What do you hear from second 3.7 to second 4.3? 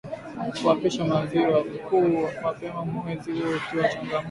ni changamoto